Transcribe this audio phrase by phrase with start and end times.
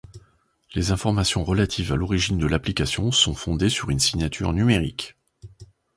[0.73, 5.15] Les informations relatives à l'origine de l'application sont fondées sur une signature numérique.